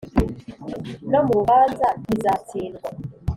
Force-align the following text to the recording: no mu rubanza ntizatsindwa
no 1.11 1.19
mu 1.25 1.31
rubanza 1.39 1.87
ntizatsindwa 2.01 2.87